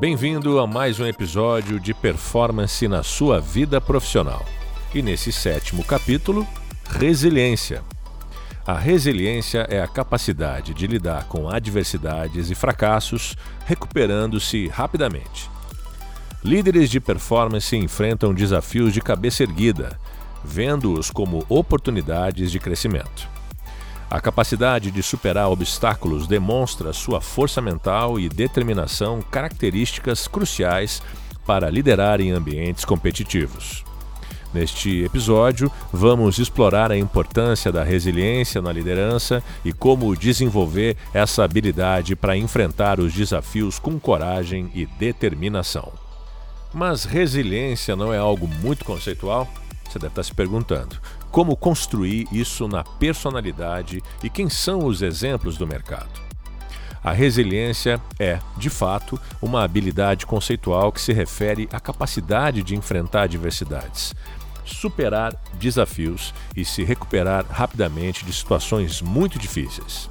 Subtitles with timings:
[0.00, 4.46] Bem-vindo a mais um episódio de Performance na sua vida profissional.
[4.94, 6.46] E nesse sétimo capítulo,
[6.88, 7.82] Resiliência.
[8.66, 13.36] A resiliência é a capacidade de lidar com adversidades e fracassos,
[13.66, 15.50] recuperando-se rapidamente.
[16.42, 19.98] Líderes de performance enfrentam desafios de cabeça erguida,
[20.42, 23.28] vendo-os como oportunidades de crescimento.
[24.10, 31.00] A capacidade de superar obstáculos demonstra sua força mental e determinação, características cruciais
[31.46, 33.84] para liderar em ambientes competitivos.
[34.52, 42.16] Neste episódio, vamos explorar a importância da resiliência na liderança e como desenvolver essa habilidade
[42.16, 45.92] para enfrentar os desafios com coragem e determinação.
[46.74, 49.46] Mas resiliência não é algo muito conceitual?
[49.90, 50.96] Você deve estar se perguntando.
[51.32, 56.08] Como construir isso na personalidade e quem são os exemplos do mercado?
[57.02, 63.22] A resiliência é, de fato, uma habilidade conceitual que se refere à capacidade de enfrentar
[63.22, 64.14] adversidades,
[64.64, 70.08] superar desafios e se recuperar rapidamente de situações muito difíceis.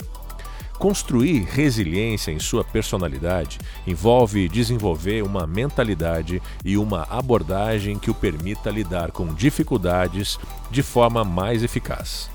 [0.80, 8.70] Construir resiliência em sua personalidade envolve desenvolver uma mentalidade e uma abordagem que o permita
[8.70, 10.40] lidar com dificuldades
[10.72, 12.32] de forma mais eficaz.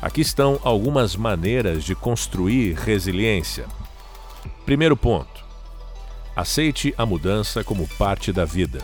[0.00, 3.66] Aqui estão algumas maneiras de construir resiliência.
[4.64, 5.44] Primeiro ponto:
[6.34, 8.78] aceite a mudança como parte da vida.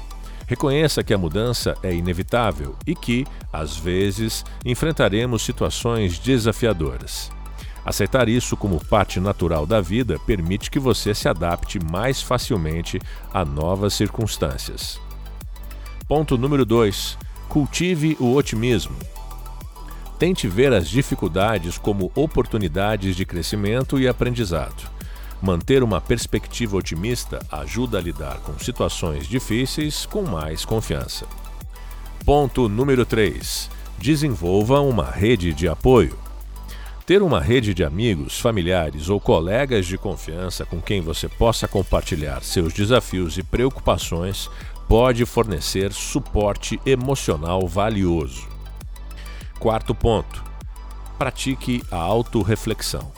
[0.47, 7.31] Reconheça que a mudança é inevitável e que, às vezes, enfrentaremos situações desafiadoras.
[7.84, 13.00] Aceitar isso como parte natural da vida permite que você se adapte mais facilmente
[13.33, 15.00] a novas circunstâncias.
[16.06, 17.17] Ponto número 2.
[17.48, 18.97] Cultive o otimismo.
[20.19, 24.91] Tente ver as dificuldades como oportunidades de crescimento e aprendizado.
[25.41, 31.25] Manter uma perspectiva otimista ajuda a lidar com situações difíceis com mais confiança.
[32.27, 33.71] Ponto número 3.
[33.99, 36.19] Desenvolva uma rede de apoio.
[37.10, 42.41] Ter uma rede de amigos, familiares ou colegas de confiança com quem você possa compartilhar
[42.44, 44.48] seus desafios e preocupações
[44.88, 48.47] pode fornecer suporte emocional valioso.
[49.59, 50.41] Quarto ponto:
[51.19, 53.10] pratique a autorreflexão.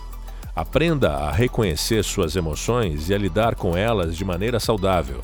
[0.56, 5.20] Aprenda a reconhecer suas emoções e a lidar com elas de maneira saudável.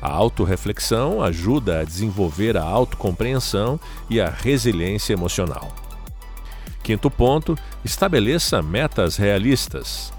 [0.00, 3.78] A autorreflexão ajuda a desenvolver a autocompreensão
[4.08, 5.85] e a resiliência emocional.
[6.86, 10.12] Quinto ponto: estabeleça metas realistas.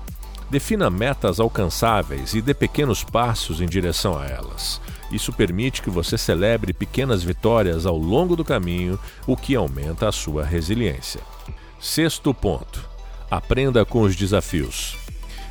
[0.49, 4.81] Defina metas alcançáveis e dê pequenos passos em direção a elas.
[5.09, 10.11] Isso permite que você celebre pequenas vitórias ao longo do caminho, o que aumenta a
[10.11, 11.21] sua resiliência.
[11.79, 12.83] Sexto ponto:
[13.31, 14.97] aprenda com os desafios.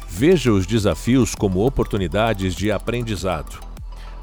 [0.06, 3.66] Veja os desafios como oportunidades de aprendizado.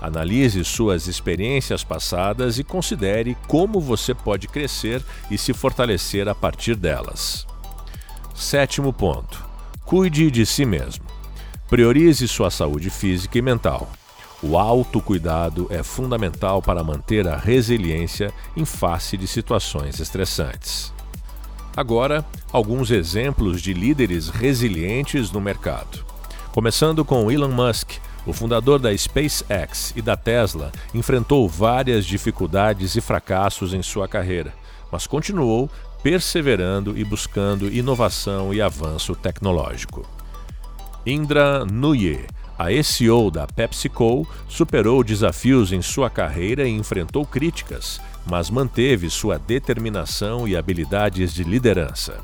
[0.04, 6.76] Analise suas experiências passadas e considere como você pode crescer e se fortalecer a partir
[6.76, 7.48] delas.
[8.36, 9.42] Sétimo ponto:
[9.86, 11.06] cuide de si mesmo.
[11.70, 13.90] Priorize sua saúde física e mental.
[14.42, 20.94] O autocuidado é fundamental para manter a resiliência em face de situações estressantes.
[21.78, 26.06] Agora, alguns exemplos de líderes resilientes no mercado.
[26.52, 27.94] Começando com Elon Musk,
[28.26, 34.54] o fundador da SpaceX e da Tesla enfrentou várias dificuldades e fracassos em sua carreira,
[34.92, 35.70] mas continuou
[36.02, 40.06] perseverando e buscando inovação e avanço tecnológico.
[41.06, 42.26] Indra Nuye,
[42.58, 49.38] a SEO da PepsiCo, superou desafios em sua carreira e enfrentou críticas, mas manteve sua
[49.38, 52.20] determinação e habilidades de liderança.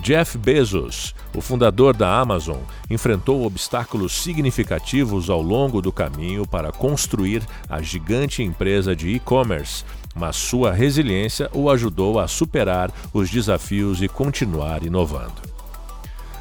[0.00, 7.42] Jeff Bezos, o fundador da Amazon, enfrentou obstáculos significativos ao longo do caminho para construir
[7.68, 14.08] a gigante empresa de e-commerce, mas sua resiliência o ajudou a superar os desafios e
[14.08, 15.42] continuar inovando.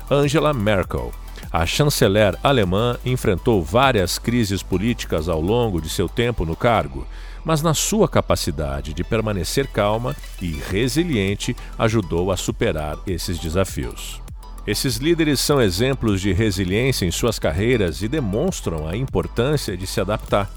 [0.09, 1.12] Angela Merkel,
[1.51, 7.07] a chanceler alemã, enfrentou várias crises políticas ao longo de seu tempo no cargo
[7.47, 14.21] mas na sua capacidade de permanecer calma e resiliente ajudou a superar esses desafios.
[14.67, 20.01] Esses líderes são exemplos de resiliência em suas carreiras e demonstram a importância de se
[20.01, 20.51] adaptar,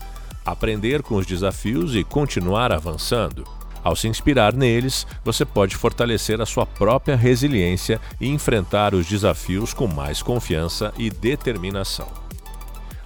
[0.45, 3.45] aprender com os desafios e continuar avançando.
[3.83, 9.73] Ao se inspirar neles, você pode fortalecer a sua própria resiliência e enfrentar os desafios
[9.73, 12.09] com mais confiança e determinação.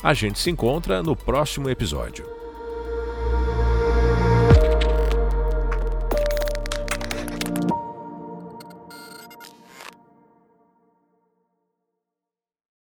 [0.02, 2.33] A gente se encontra no próximo episódio.